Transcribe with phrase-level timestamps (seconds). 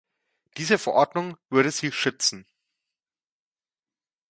[0.57, 2.47] Diese Verordnung würde sie schützen.